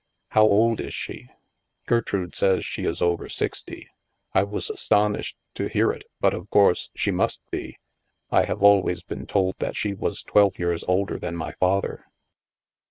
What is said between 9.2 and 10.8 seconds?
told that she was twelve